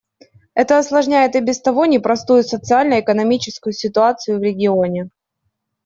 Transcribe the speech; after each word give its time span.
Это 0.55 0.79
осложняет 0.79 1.35
и 1.35 1.41
без 1.41 1.61
того 1.61 1.85
непростую 1.85 2.41
социально-экономическую 2.41 3.71
ситуацию 3.73 4.39
в 4.39 4.41
регионе. 4.41 5.11